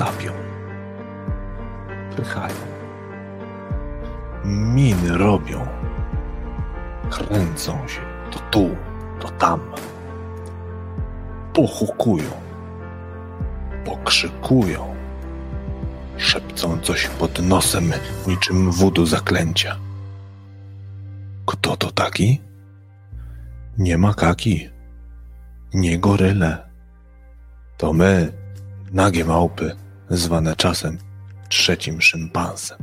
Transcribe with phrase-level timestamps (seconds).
[0.00, 0.32] sapią,
[2.16, 2.54] pychają,
[4.44, 5.66] miny robią,
[7.10, 8.00] kręcą się.
[8.30, 8.70] To tu,
[9.20, 9.60] to tam,
[11.52, 12.30] pochukują,
[13.84, 14.94] pokrzykują,
[16.16, 17.92] szepcą coś pod nosem
[18.26, 19.76] niczym wudu zaklęcia.
[21.46, 22.40] Kto to taki?
[23.78, 24.68] Nie makaki,
[25.74, 26.58] nie goryle.
[27.76, 28.32] To my,
[28.92, 29.76] nagie małpy,
[30.10, 30.98] zwane czasem
[31.48, 32.78] trzecim szympansem.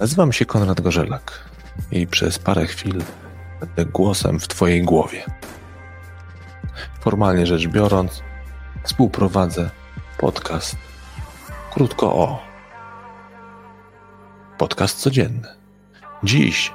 [0.00, 1.48] Nazywam się Konrad Gorzelak
[1.90, 3.02] i przez parę chwil
[3.60, 5.24] będę głosem w Twojej głowie.
[7.00, 8.22] Formalnie rzecz biorąc,
[8.84, 9.70] współprowadzę
[10.18, 10.76] podcast
[11.74, 12.42] Krótko o.
[14.58, 15.48] Podcast codzienny.
[16.22, 16.72] Dziś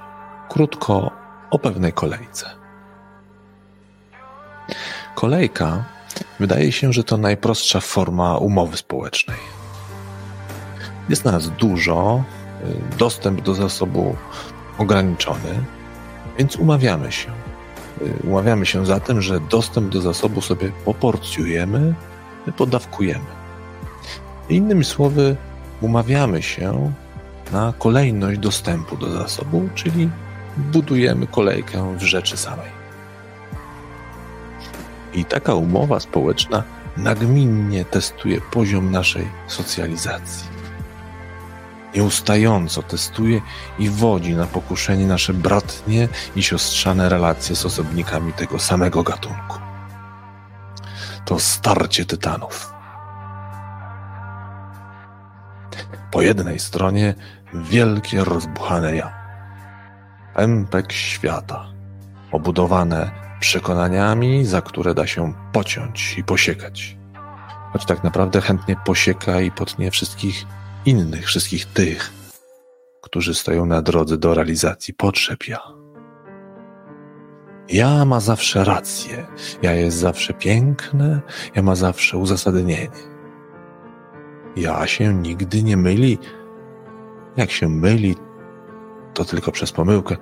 [0.49, 1.11] krótko
[1.51, 2.49] o pewnej kolejce.
[5.15, 5.83] Kolejka
[6.39, 9.37] wydaje się, że to najprostsza forma umowy społecznej.
[11.09, 12.23] Jest nas dużo,
[12.97, 14.15] dostęp do zasobu
[14.77, 15.63] ograniczony,
[16.37, 17.31] więc umawiamy się.
[18.23, 21.93] Umawiamy się zatem, że dostęp do zasobu sobie poporcjujemy,
[22.57, 23.25] podawkujemy.
[24.49, 25.35] Innymi słowy,
[25.81, 26.93] umawiamy się
[27.51, 30.09] na kolejność dostępu do zasobu, czyli
[30.57, 32.78] budujemy kolejkę w rzeczy samej.
[35.19, 36.63] I taka umowa społeczna
[36.97, 40.47] nagminnie testuje poziom naszej socjalizacji.
[41.95, 43.41] Nieustająco testuje
[43.79, 49.59] i wodzi na pokuszenie nasze bratnie i siostrzane relacje z osobnikami tego samego gatunku.
[51.25, 52.73] To starcie tytanów.
[56.11, 57.15] Po jednej stronie
[57.53, 59.13] wielkie rozbuchane ja.
[60.35, 61.65] Pępek świata,
[62.31, 66.97] obudowane przekonaniami, za które da się pociąć i posiekać.
[67.73, 70.45] Choć tak naprawdę chętnie posieka i potnie wszystkich
[70.85, 72.13] innych, wszystkich tych,
[73.01, 75.59] którzy stoją na drodze do realizacji potrzeb ja.
[77.69, 79.27] Ja ma zawsze rację,
[79.61, 81.21] ja jest zawsze piękne,
[81.55, 82.89] ja ma zawsze uzasadnienie.
[84.55, 86.17] Ja się nigdy nie myli.
[87.37, 88.15] Jak się myli,
[89.13, 90.17] to tylko przez pomyłkę,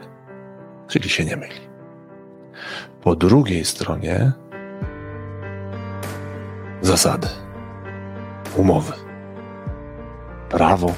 [0.88, 1.77] czyli się nie myli.
[3.02, 4.32] Po drugiej stronie
[6.82, 7.28] zasady,
[8.56, 8.94] umowy,
[10.50, 10.94] prawo.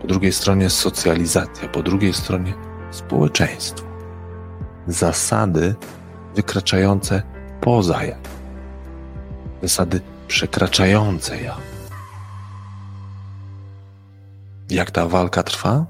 [0.00, 2.54] Po drugiej stronie socjalizacja, po drugiej stronie
[2.90, 3.86] społeczeństwo.
[4.86, 5.74] Zasady
[6.34, 7.22] wykraczające
[7.60, 8.16] poza ja.
[9.62, 11.56] Zasady przekraczające ja.
[14.70, 15.86] Jak ta walka trwa?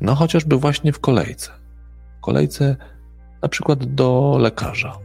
[0.00, 1.50] No chociażby właśnie w kolejce.
[2.18, 2.76] W kolejce
[3.42, 4.98] na przykład do lekarza.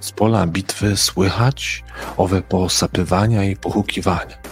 [0.00, 1.84] Z pola bitwy słychać
[2.16, 4.42] owe posapywania i pochukiwania.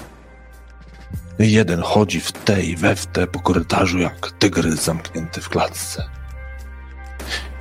[1.38, 6.04] Jeden chodzi w te i we w te po korytarzu jak tygrys zamknięty w klatce.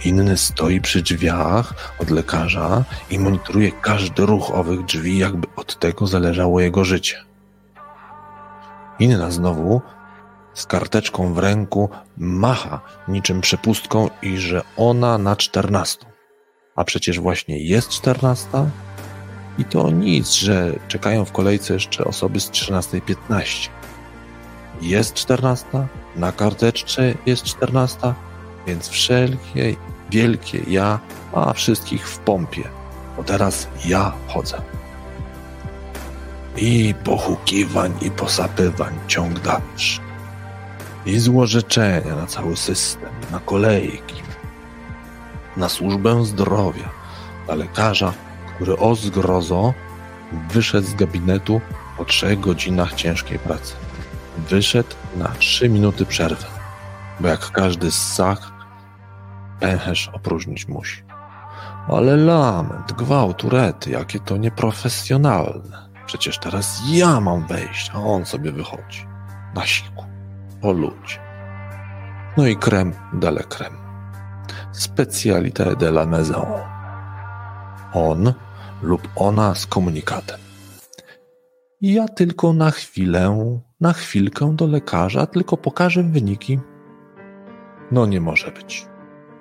[0.06, 6.08] Inny stoi przy drzwiach od lekarza i monitoruje każdy ruch owych drzwi, jakby od tego
[6.08, 7.24] zależało jego życie.
[9.00, 9.82] Inna znowu
[10.60, 16.06] z karteczką w ręku macha niczym przepustką i że ona na czternastą.
[16.76, 18.66] A przecież właśnie jest czternasta
[19.58, 23.70] i to nic, że czekają w kolejce jeszcze osoby z 13.15.
[24.82, 28.16] Jest czternasta, na karteczce jest czternasta,
[28.68, 29.76] więc wszelkie
[30.12, 31.00] wielkie ja
[31.36, 32.64] ma wszystkich w pompie,
[33.18, 34.62] bo teraz ja chodzę.
[36.58, 40.09] I pochukiwań, i posapywań ciąg dalszy.
[41.06, 44.16] I złorzeczenia na cały system, na kolejki,
[45.58, 46.90] na służbę zdrowia,
[47.48, 48.14] na lekarza,
[48.56, 49.74] który o zgrozo
[50.52, 51.62] wyszedł z gabinetu
[51.98, 53.76] po trzech godzinach ciężkiej pracy.
[54.38, 56.46] Wyszedł na trzy minuty przerwy,
[57.20, 58.52] bo jak każdy ssach
[59.60, 61.04] pęcherz opróżnić musi.
[61.88, 65.90] Ale lament, gwałt, urety, jakie to nieprofesjonalne.
[66.06, 69.08] Przecież teraz ja mam wejść, a on sobie wychodzi.
[69.56, 70.06] Na siku,
[70.62, 71.20] po ludzie.
[72.38, 73.74] No i krem dele krem.
[74.72, 76.48] Specalité de la maison.
[77.94, 78.34] On
[78.82, 80.40] lub ona z komunikatem.
[81.82, 86.60] Ja tylko na chwilę, na chwilkę do lekarza, tylko pokażę wyniki.
[87.92, 88.90] No nie może być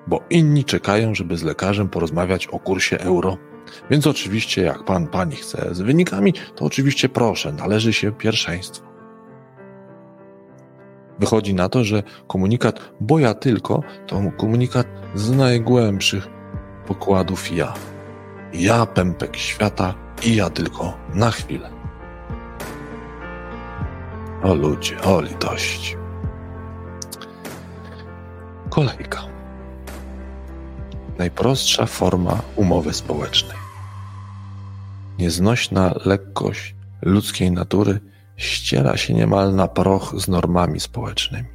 [0.09, 3.37] bo inni czekają, żeby z lekarzem porozmawiać o kursie euro.
[3.91, 8.88] Więc oczywiście, jak pan, pani chce z wynikami, to oczywiście proszę, należy się pierwszeństwo.
[11.19, 16.29] Wychodzi na to, że komunikat, bo ja tylko, to komunikat z najgłębszych
[16.87, 17.75] pokładów ja.
[18.53, 19.95] Ja pępek świata
[20.25, 21.71] i ja tylko na chwilę.
[24.43, 25.97] O ludzie, o litości.
[28.71, 29.23] Kolejka.
[31.19, 33.59] Najprostsza forma umowy społecznej.
[35.19, 38.01] Nieznośna lekkość ludzkiej natury
[38.39, 41.49] ściera się niemal na proch z normami społecznymi.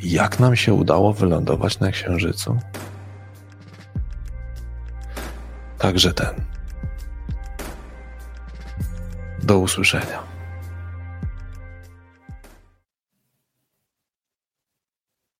[0.00, 2.58] Jak nam się udało wylądować na Księżycu?
[5.78, 6.34] Także ten.
[9.42, 10.27] Do usłyszenia.